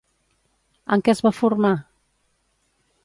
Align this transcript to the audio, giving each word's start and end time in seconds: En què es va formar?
En 0.95 1.05
què 1.07 1.13
es 1.15 1.21
va 1.27 1.33
formar? 1.41 1.73